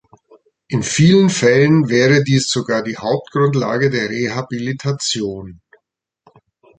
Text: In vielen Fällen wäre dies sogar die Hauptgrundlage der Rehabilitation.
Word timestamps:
In 0.67 0.81
vielen 0.81 1.29
Fällen 1.29 1.87
wäre 1.87 2.23
dies 2.23 2.49
sogar 2.49 2.81
die 2.81 2.97
Hauptgrundlage 2.97 3.91
der 3.91 4.09
Rehabilitation. 4.09 5.61